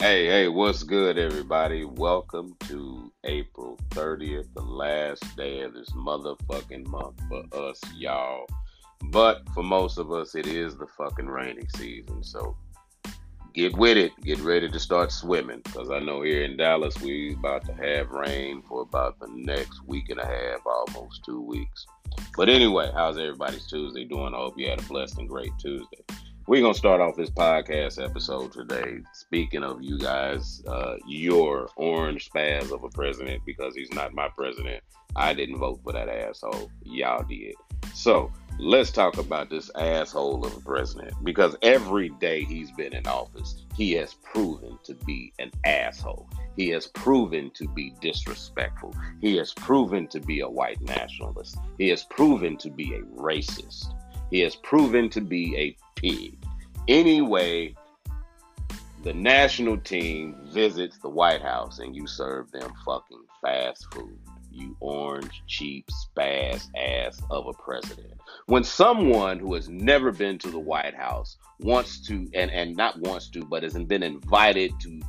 [0.00, 1.84] Hey, hey, what's good, everybody?
[1.84, 8.46] Welcome to April 30th, the last day of this motherfucking month for us, y'all.
[9.10, 12.22] But for most of us, it is the fucking rainy season.
[12.22, 12.56] So
[13.54, 14.12] get with it.
[14.22, 15.62] Get ready to start swimming.
[15.64, 19.84] Because I know here in Dallas, we about to have rain for about the next
[19.84, 21.86] week and a half, almost two weeks.
[22.36, 24.32] But anyway, how's everybody's Tuesday doing?
[24.32, 26.04] I hope you had a blessed and great Tuesday.
[26.48, 29.00] We're to start off this podcast episode today.
[29.12, 34.30] Speaking of you guys, uh, your orange spaz of a president, because he's not my
[34.30, 34.82] president.
[35.14, 36.70] I didn't vote for that asshole.
[36.84, 37.54] Y'all did.
[37.92, 43.06] So let's talk about this asshole of a president because every day he's been in
[43.06, 46.30] office, he has proven to be an asshole.
[46.56, 48.94] He has proven to be disrespectful.
[49.20, 51.58] He has proven to be a white nationalist.
[51.76, 53.92] He has proven to be a racist.
[54.30, 56.36] He has proven to be a pig.
[56.86, 57.74] Anyway,
[59.02, 64.18] the national team visits the White House and you serve them fucking fast food.
[64.50, 68.14] You orange, cheap, spaz ass of a president.
[68.46, 72.98] When someone who has never been to the White House wants to, and, and not
[73.00, 75.00] wants to, but hasn't been invited to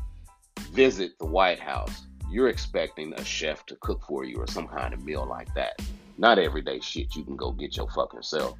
[0.72, 4.94] visit the White House, you're expecting a chef to cook for you or some kind
[4.94, 5.81] of meal like that.
[6.17, 8.56] Not everyday shit you can go get your fucking self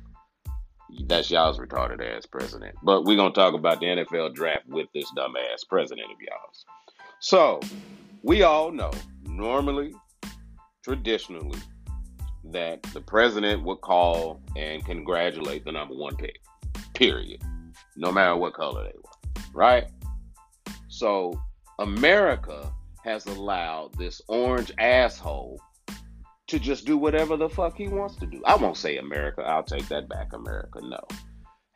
[1.06, 2.76] that's y'all's retarded ass president.
[2.84, 6.66] But we're gonna talk about the NFL draft with this dumb ass president of y'all's.
[7.20, 7.60] So
[8.24, 8.92] we all know
[9.24, 9.94] normally,
[10.84, 11.60] traditionally,
[12.46, 16.40] that the president would call and congratulate the number one pick.
[16.94, 17.42] Period.
[17.96, 19.44] No matter what color they were.
[19.54, 19.88] Right?
[20.88, 21.40] So
[21.80, 22.72] America
[23.04, 25.60] has allowed this orange asshole
[26.50, 28.42] to just do whatever the fuck he wants to do.
[28.46, 29.42] I won't say America.
[29.42, 30.34] I'll take that back.
[30.34, 31.00] America, no.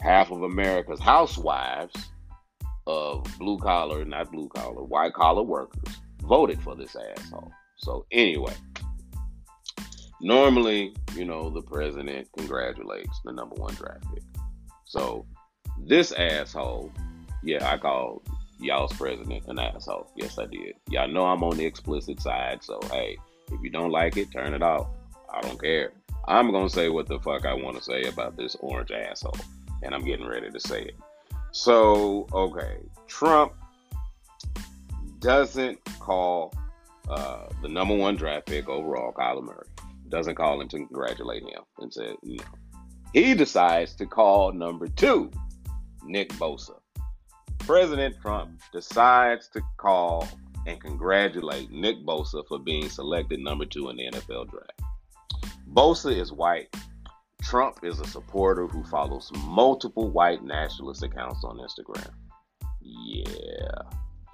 [0.01, 1.93] Half of America's housewives
[2.87, 7.51] of blue collar, not blue collar, white collar workers voted for this asshole.
[7.77, 8.53] So anyway,
[10.21, 14.23] normally, you know, the president congratulates the number one draft pick.
[14.85, 15.25] So
[15.85, 16.91] this asshole,
[17.43, 18.23] yeah, I called
[18.59, 20.11] y'all's president an asshole.
[20.15, 20.73] Yes, I did.
[20.89, 23.17] Y'all know I'm on the explicit side, so hey,
[23.51, 24.87] if you don't like it, turn it off.
[25.33, 25.91] I don't care.
[26.27, 29.35] I'm going to say what the fuck I want to say about this orange asshole.
[29.81, 30.95] And I'm getting ready to say it.
[31.51, 32.77] So, okay.
[33.07, 33.53] Trump
[35.19, 36.53] doesn't call
[37.09, 39.67] uh, the number one draft pick overall, Kyler Murray.
[40.09, 42.43] Doesn't call him to congratulate him and said, no.
[43.13, 45.29] He decides to call number two,
[46.03, 46.79] Nick Bosa.
[47.59, 50.27] President Trump decides to call
[50.65, 54.81] and congratulate Nick Bosa for being selected number two in the NFL draft.
[55.71, 56.73] Bosa is white.
[57.41, 62.09] Trump is a supporter who follows multiple white nationalist accounts on Instagram.
[62.81, 63.81] Yeah.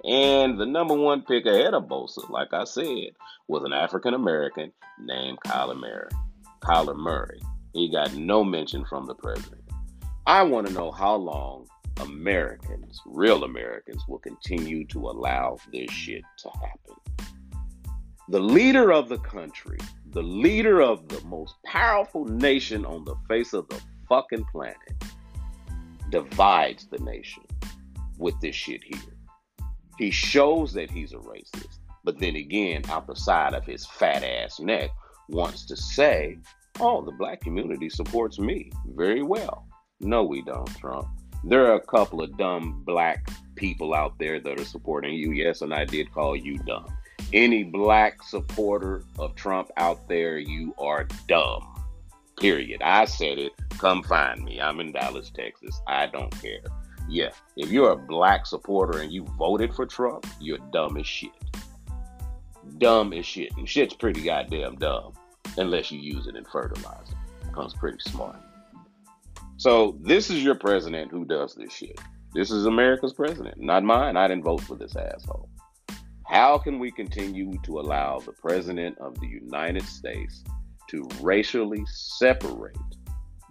[0.04, 3.10] And the number one pick ahead of Bosa, like I said,
[3.48, 6.08] was an African American named Kyler Murray.
[6.62, 7.40] Kyler Murray.
[7.74, 9.62] He got no mention from the president.
[10.26, 11.66] I want to know how long
[11.98, 17.26] Americans, real Americans, will continue to allow this shit to happen.
[18.28, 19.78] The leader of the country,
[20.10, 24.76] the leader of the most powerful nation on the face of the fucking planet,
[26.10, 27.42] divides the nation
[28.18, 29.16] with this shit here.
[29.98, 34.22] He shows that he's a racist, but then again, out the side of his fat
[34.22, 34.90] ass neck,
[35.28, 36.38] wants to say,
[36.78, 39.66] oh, the black community supports me very well.
[40.00, 41.08] No, we don't, Trump
[41.44, 45.32] there are a couple of dumb black people out there that are supporting you.
[45.32, 46.86] Yes, and I did call you dumb.
[47.32, 51.66] Any black supporter of Trump out there, you are dumb.
[52.38, 52.82] Period.
[52.82, 53.52] I said it.
[53.78, 54.60] Come find me.
[54.60, 55.80] I'm in Dallas, Texas.
[55.86, 56.60] I don't care.
[57.08, 61.30] Yeah, if you're a black supporter and you voted for Trump, you're dumb as shit.
[62.78, 63.56] Dumb as shit.
[63.56, 65.14] And shit's pretty goddamn dumb
[65.58, 67.14] unless you use it in fertilizer.
[67.46, 68.36] Becomes pretty smart.
[69.60, 72.00] So this is your president who does this shit.
[72.32, 74.16] This is America's president, not mine.
[74.16, 75.50] I didn't vote for this asshole.
[76.26, 80.42] How can we continue to allow the president of the United States
[80.88, 82.74] to racially separate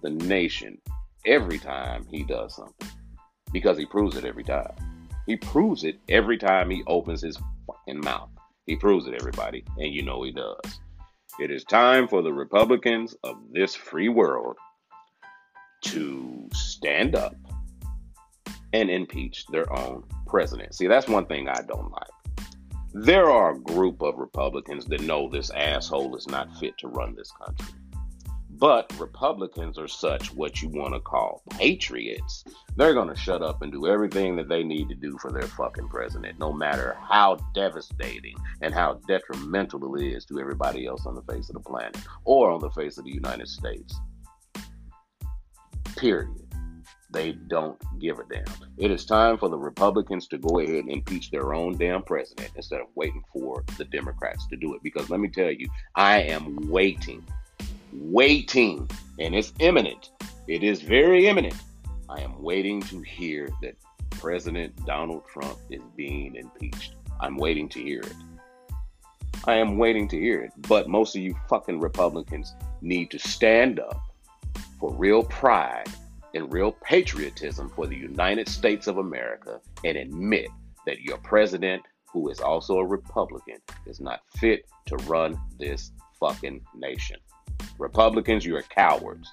[0.01, 0.79] the nation
[1.27, 2.89] every time he does something?
[3.53, 4.73] Because he proves it every time.
[5.27, 8.31] He proves it every time he opens his fucking mouth.
[8.65, 10.79] He proves it, everybody, and you know he does.
[11.39, 14.57] It is time for the Republicans of this free world
[15.81, 17.35] to stand up
[18.73, 20.75] and impeach their own president.
[20.75, 22.47] See, that's one thing I don't like.
[22.93, 27.15] There are a group of Republicans that know this asshole is not fit to run
[27.15, 27.75] this country.
[28.59, 32.43] But Republicans are such what you want to call patriots.
[32.75, 35.47] They're going to shut up and do everything that they need to do for their
[35.47, 41.15] fucking president, no matter how devastating and how detrimental it is to everybody else on
[41.15, 43.97] the face of the planet or on the face of the United States.
[45.99, 46.35] Period.
[47.11, 48.45] They don't give a damn.
[48.77, 52.51] It is time for the Republicans to go ahead and impeach their own damn president
[52.55, 54.83] instead of waiting for the Democrats to do it.
[54.83, 57.23] Because let me tell you, I am waiting
[57.93, 60.11] waiting, and it's imminent.
[60.47, 61.55] It is very imminent.
[62.07, 63.75] I am waiting to hear that
[64.09, 66.95] President Donald Trump is being impeached.
[67.19, 68.15] I'm waiting to hear it.
[69.45, 70.51] I am waiting to hear it.
[70.67, 74.01] But most of you fucking Republicans need to stand up
[74.79, 75.87] for real pride
[76.33, 80.49] and real patriotism for the United States of America and admit
[80.85, 81.81] that your president,
[82.11, 87.17] who is also a Republican, is not fit to run this fucking nation.
[87.77, 89.29] Republicans, you are cowards.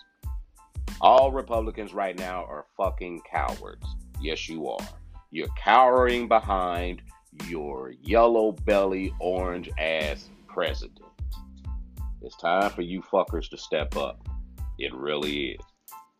[1.00, 3.86] All Republicans right now are fucking cowards.
[4.20, 4.88] Yes, you are.
[5.30, 7.02] You're cowering behind
[7.48, 11.00] your yellow belly, orange ass president.
[12.22, 14.26] It's time for you fuckers to step up.
[14.78, 15.60] It really is.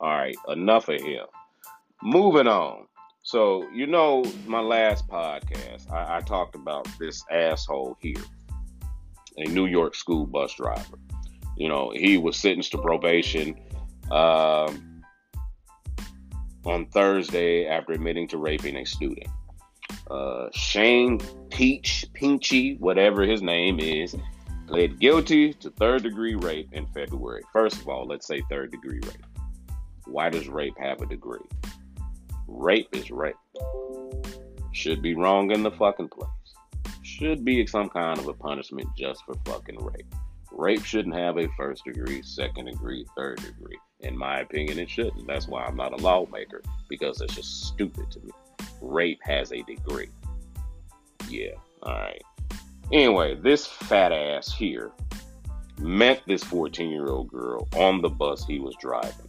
[0.01, 1.27] All right, enough of him.
[2.03, 2.87] Moving on.
[3.23, 8.23] So, you know, my last podcast, I, I talked about this asshole here,
[9.37, 10.99] a New York school bus driver.
[11.57, 13.59] You know, he was sentenced to probation
[14.11, 15.03] um,
[16.65, 19.29] on Thursday after admitting to raping a student.
[20.09, 21.19] Uh, Shane
[21.51, 24.15] Peach, Pinchy, whatever his name is,
[24.67, 27.43] pled guilty to third degree rape in February.
[27.53, 29.27] First of all, let's say third degree rape.
[30.07, 31.39] Why does rape have a degree?
[32.47, 33.37] Rape is rape.
[34.73, 36.29] Should be wrong in the fucking place.
[37.03, 40.15] Should be some kind of a punishment just for fucking rape.
[40.53, 43.79] Rape shouldn't have a first degree, second degree, third degree.
[44.01, 45.27] In my opinion, it shouldn't.
[45.27, 48.31] That's why I'm not a lawmaker because it's just stupid to me.
[48.81, 50.09] Rape has a degree.
[51.29, 52.23] Yeah, all right.
[52.93, 54.93] Anyway, this fat ass here
[55.79, 59.29] met this 14 year old girl on the bus he was driving.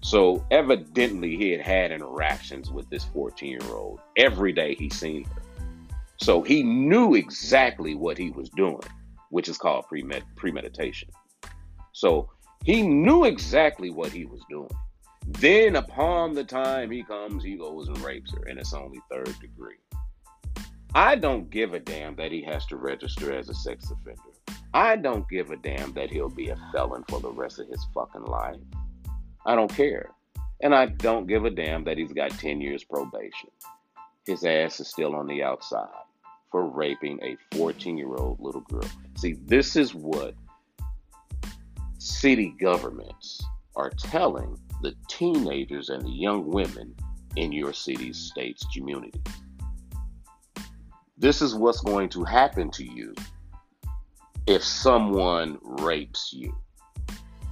[0.00, 5.24] So evidently, he had had interactions with this 14 year old every day he seen
[5.24, 5.42] her.
[6.16, 8.82] So he knew exactly what he was doing
[9.32, 11.08] which is called premed- premeditation.
[11.92, 12.28] So
[12.64, 14.70] he knew exactly what he was doing.
[15.26, 19.34] Then, upon the time he comes, he goes and rapes her, and it's only third
[19.40, 19.78] degree.
[20.94, 24.20] I don't give a damn that he has to register as a sex offender.
[24.74, 27.84] I don't give a damn that he'll be a felon for the rest of his
[27.94, 28.60] fucking life.
[29.46, 30.10] I don't care.
[30.62, 33.50] And I don't give a damn that he's got 10 years probation.
[34.26, 35.88] His ass is still on the outside
[36.50, 38.88] for raping a 14 year old little girl.
[39.16, 40.34] See, this is what
[41.98, 43.42] city governments
[43.76, 46.94] are telling the teenagers and the young women
[47.36, 49.20] in your city's, states, community.
[51.22, 53.14] This is what's going to happen to you
[54.48, 56.52] if someone rapes you.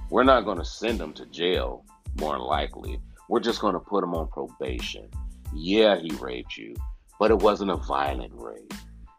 [0.09, 1.85] We're not going to send them to jail,
[2.19, 2.99] more likely.
[3.29, 5.09] We're just going to put them on probation.
[5.55, 6.75] Yeah, he raped you,
[7.17, 8.73] but it wasn't a violent rape.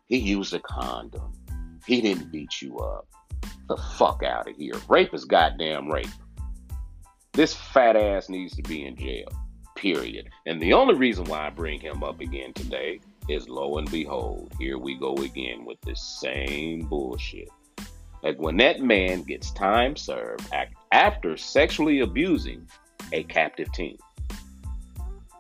[0.09, 1.33] He used a condom.
[1.87, 3.09] He didn't beat you up.
[3.69, 4.75] The fuck out of here.
[4.87, 6.11] Rape is goddamn rape.
[7.33, 9.29] This fat ass needs to be in jail.
[9.77, 10.29] Period.
[10.45, 14.53] And the only reason why I bring him up again today is lo and behold,
[14.59, 17.49] here we go again with this same bullshit.
[18.23, 20.49] Like when that man gets time served
[20.93, 22.69] after sexually abusing
[23.13, 23.99] a captive teen.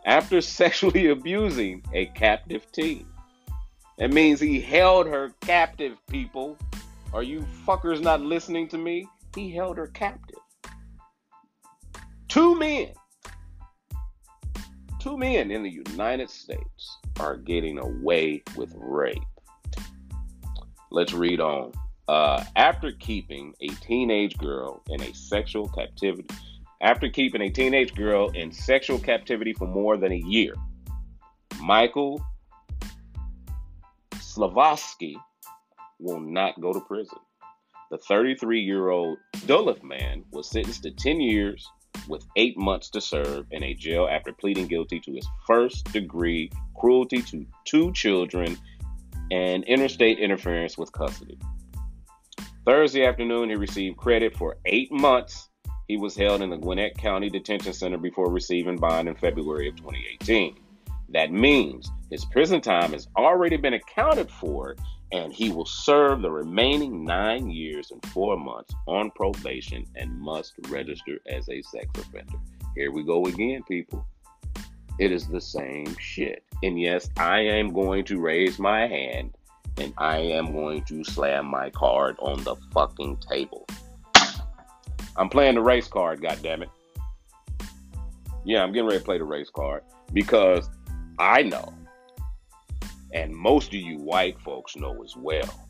[0.05, 3.07] After sexually abusing a captive teen.
[3.99, 6.57] That means he held her captive, people.
[7.12, 9.07] Are you fuckers not listening to me?
[9.37, 10.39] He held her captive.
[12.29, 12.89] Two men,
[14.99, 19.23] two men in the United States are getting away with rape.
[20.91, 21.73] Let's read on.
[22.09, 26.29] Uh, after keeping a teenage girl in a sexual captivity,
[26.81, 30.55] after keeping a teenage girl in sexual captivity for more than a year,
[31.61, 32.21] Michael
[34.17, 35.14] Slavosky
[36.00, 37.19] will not go to prison.
[37.93, 41.64] The 33 year old Duluth man was sentenced to 10 years
[42.09, 46.50] with eight months to serve in a jail after pleading guilty to his first degree
[46.83, 48.59] cruelty to two children
[49.31, 51.39] and interstate interference with custody.
[52.67, 55.49] Thursday afternoon, he received credit for eight months.
[55.87, 59.77] He was held in the Gwinnett County Detention Center before receiving bond in February of
[59.77, 60.59] 2018.
[61.11, 64.75] That means his prison time has already been accounted for,
[65.12, 70.55] and he will serve the remaining nine years and four months on probation and must
[70.69, 72.39] register as a sex offender.
[72.75, 74.05] Here we go again, people.
[74.99, 76.45] It is the same shit.
[76.63, 79.35] And yes, I am going to raise my hand
[79.79, 83.67] and I am going to slam my card on the fucking table.
[85.17, 86.69] I'm playing the race card, goddammit.
[88.45, 89.83] Yeah, I'm getting ready to play the race card
[90.13, 90.69] because
[91.19, 91.73] I know,
[93.13, 95.69] and most of you white folks know as well,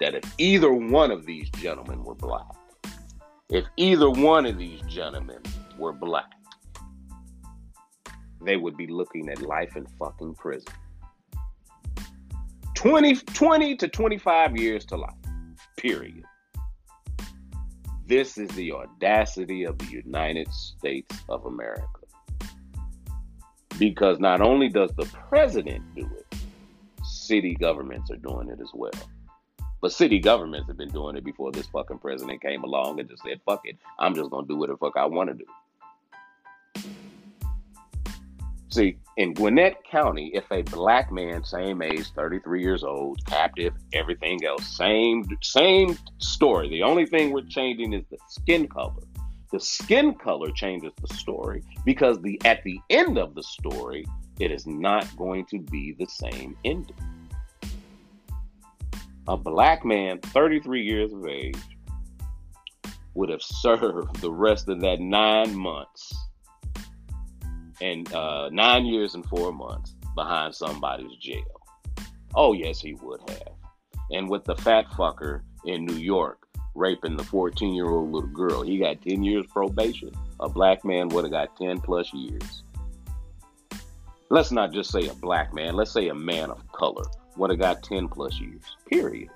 [0.00, 2.46] that if either one of these gentlemen were black,
[3.50, 5.42] if either one of these gentlemen
[5.78, 6.32] were black,
[8.44, 10.72] they would be looking at life in fucking prison.
[12.74, 15.14] 20, 20 to 25 years to life,
[15.76, 16.24] period.
[18.06, 21.86] This is the audacity of the United States of America.
[23.78, 26.38] Because not only does the president do it,
[27.04, 28.90] city governments are doing it as well.
[29.80, 33.22] But city governments have been doing it before this fucking president came along and just
[33.22, 35.46] said, fuck it, I'm just gonna do what the fuck I wanna do.
[38.72, 44.42] See, in Gwinnett County, if a black man, same age, 33 years old, captive, everything
[44.46, 46.70] else, same same story.
[46.70, 49.02] The only thing we're changing is the skin color.
[49.50, 54.06] The skin color changes the story because the at the end of the story,
[54.40, 56.96] it is not going to be the same ending.
[59.28, 61.58] A black man, 33 years of age,
[63.12, 66.21] would have served the rest of that nine months
[67.82, 71.60] and uh, nine years and four months behind somebody's jail.
[72.34, 73.54] Oh, yes, he would have.
[74.12, 78.62] And with the fat fucker in New York raping the 14 year old little girl,
[78.62, 80.12] he got 10 years probation.
[80.38, 82.62] A black man would have got 10 plus years.
[84.30, 87.04] Let's not just say a black man, let's say a man of color
[87.36, 89.28] would have got 10 plus years, period.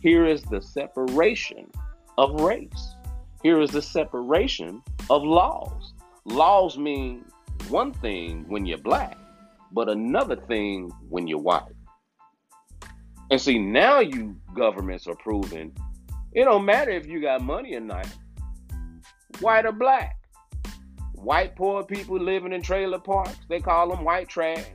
[0.00, 1.70] Here is the separation
[2.16, 2.94] of race.
[3.42, 5.92] Here is the separation of laws
[6.26, 7.24] laws mean
[7.68, 9.16] one thing when you're black,
[9.72, 11.72] but another thing when you're white.
[13.30, 15.72] And see, now you governments are proving
[16.36, 18.06] it don't matter if you got money or not,
[19.40, 20.16] white or black.
[21.14, 24.66] White poor people living in trailer parks, they call them white trash,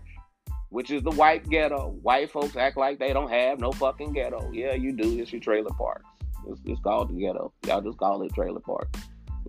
[0.69, 1.91] which is the white ghetto.
[2.01, 4.49] White folks act like they don't have no fucking ghetto.
[4.51, 5.19] Yeah, you do.
[5.19, 6.09] It's your trailer parks.
[6.47, 7.53] It's, it's called the ghetto.
[7.67, 8.87] Y'all just call it trailer park.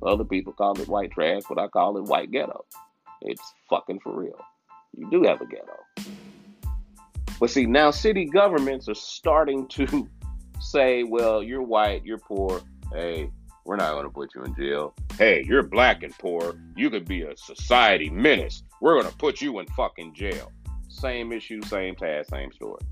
[0.05, 2.65] Other people call it white trash, but I call it white ghetto.
[3.23, 4.39] It's fucking for real.
[4.97, 6.13] You do have a ghetto.
[7.39, 10.09] But see, now city governments are starting to
[10.61, 12.61] say, well, you're white, you're poor.
[12.93, 13.31] Hey,
[13.65, 14.95] we're not going to put you in jail.
[15.19, 16.55] Hey, you're black and poor.
[16.77, 18.65] You could be a society menace.
[18.81, 20.51] We're going to put you in fucking jail.
[20.89, 22.83] Same issue, same task, same story.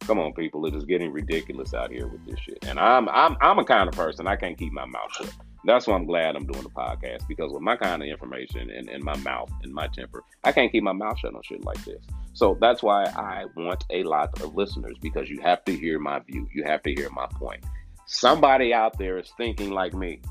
[0.00, 0.66] Come on, people.
[0.66, 2.58] It is getting ridiculous out here with this shit.
[2.66, 5.32] And I'm I'm I'm a kind of person I can't keep my mouth shut.
[5.64, 8.88] That's why I'm glad I'm doing the podcast because with my kind of information and,
[8.88, 11.84] and my mouth and my temper, I can't keep my mouth shut on shit like
[11.84, 12.02] this.
[12.32, 16.20] So that's why I want a lot of listeners because you have to hear my
[16.20, 16.48] view.
[16.54, 17.62] You have to hear my point.
[18.06, 20.22] Somebody out there is thinking like me.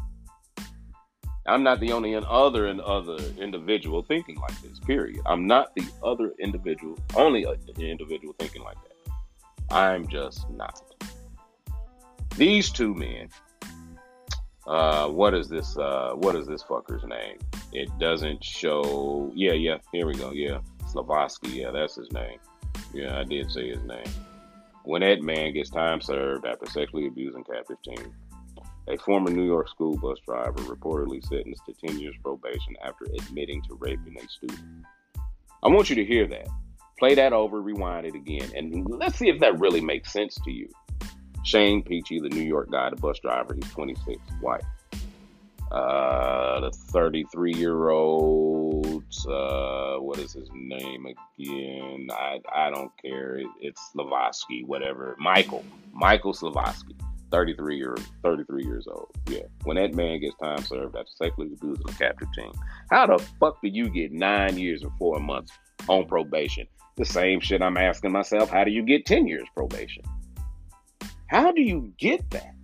[1.45, 4.79] I'm not the only other and other individual thinking like this.
[4.79, 5.21] Period.
[5.25, 7.45] I'm not the other individual, only
[7.77, 9.13] individual thinking like that.
[9.74, 10.81] I'm just not.
[12.36, 13.29] These two men
[14.70, 15.76] uh, what is this?
[15.78, 17.38] Uh, what is this fucker's name?
[17.74, 19.32] It doesn't show.
[19.34, 19.78] Yeah, yeah.
[19.92, 20.32] Here we go.
[20.32, 21.56] Yeah, Slavosky.
[21.56, 22.38] Yeah, that's his name.
[22.94, 24.06] Yeah, I did say his name.
[24.84, 28.14] When that man gets time served after sexually abusing captive teen,
[28.88, 33.64] a former New York school bus driver reportedly sentenced to 10 years probation after admitting
[33.64, 34.86] to raping a student.
[35.64, 36.48] I want you to hear that.
[37.00, 40.52] Play that over, rewind it again, and let's see if that really makes sense to
[40.52, 40.70] you.
[41.43, 44.63] Shane Peachy, the New York guy, the bus driver, he's 26, white.
[45.72, 52.08] Uh, the 33 year old, uh, what is his name again?
[52.12, 53.36] I, I don't care.
[53.36, 55.15] It, it's Slavosky, whatever.
[55.19, 56.96] Michael, Michael Slavosky,
[57.31, 59.12] 33 year, 33 years old.
[59.27, 59.43] Yeah.
[59.63, 62.51] When that man gets time served after sexually abusing a captive teen,
[62.89, 65.51] how the fuck do you get nine years and four months
[65.88, 66.65] on probation?
[66.98, 68.50] The same shit I'm asking myself.
[68.50, 70.03] How do you get 10 years probation?
[71.29, 72.55] How do you get that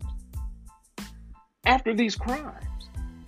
[1.67, 2.65] after these crimes?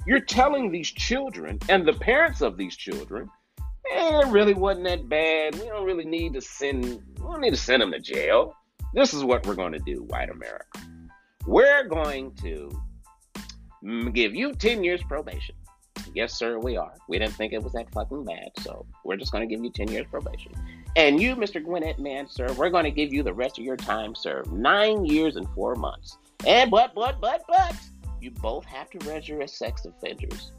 [0.08, 3.30] You're telling these children and the parents of these children,
[3.60, 5.54] eh, it really wasn't that bad.
[5.54, 8.56] We don't really need to send we don't need to send them to jail.
[8.96, 10.82] This is what we're going to do, white America.
[11.46, 12.72] We're going to
[14.14, 15.54] give you 10 years probation.
[16.14, 16.94] Yes, sir, we are.
[17.08, 19.72] We didn't think it was that fucking bad, so we're just going to give you
[19.72, 20.52] 10 years probation.
[20.96, 21.64] And you, Mr.
[21.64, 24.52] Gwinnett, man, sir, we're going to give you the rest of your time served.
[24.52, 26.18] Nine years and four months.
[26.46, 27.76] And but, but, but, but,
[28.22, 30.52] you both have to register as sex offenders.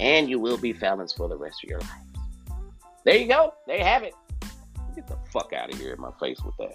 [0.00, 1.92] And you will be felons for the rest of your lives.
[3.04, 3.54] There you go.
[3.66, 4.14] There you have it.
[4.94, 6.74] Get the fuck out of here in my face with that.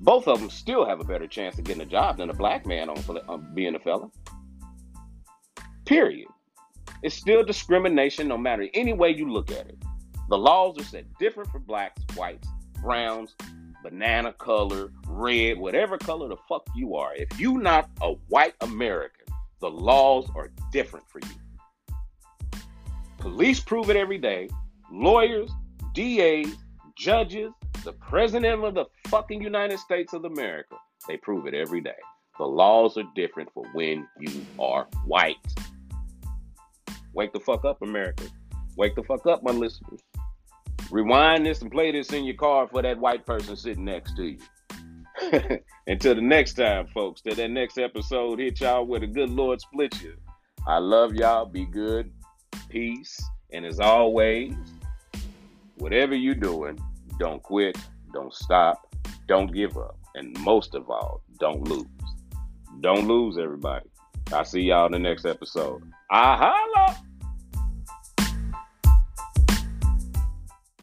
[0.00, 2.66] Both of them still have a better chance of getting a job than a black
[2.66, 4.10] man on, on being a felon.
[5.86, 6.28] Period.
[7.02, 9.78] It's still discrimination no matter any way you look at it.
[10.28, 12.48] The laws are set different for blacks, whites,
[12.82, 13.34] browns,
[13.82, 17.14] banana color, red, whatever color the fuck you are.
[17.14, 19.26] If you not a white American,
[19.60, 22.60] the laws are different for you.
[23.18, 24.48] Police prove it every day.
[24.92, 25.50] Lawyers,
[25.94, 26.54] DAs,
[26.96, 27.52] judges,
[27.84, 30.76] the president of the fucking United States of America,
[31.06, 31.90] they prove it every day.
[32.38, 35.36] The laws are different for when you are white.
[37.18, 38.22] Wake the fuck up, America.
[38.76, 39.98] Wake the fuck up, my listeners.
[40.88, 44.22] Rewind this and play this in your car for that white person sitting next to
[44.22, 44.38] you.
[45.88, 49.60] Until the next time, folks, till that next episode hit y'all with a good Lord
[49.60, 50.14] split you.
[50.68, 51.44] I love y'all.
[51.44, 52.12] Be good.
[52.68, 53.20] Peace.
[53.52, 54.54] And as always,
[55.78, 56.78] whatever you're doing,
[57.18, 57.76] don't quit,
[58.12, 58.94] don't stop,
[59.26, 59.98] don't give up.
[60.14, 61.84] And most of all, don't lose.
[62.80, 63.88] Don't lose, everybody.
[64.32, 65.82] I'll see y'all in the next episode.
[66.12, 67.07] I holla!